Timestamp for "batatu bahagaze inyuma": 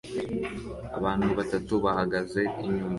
1.39-2.89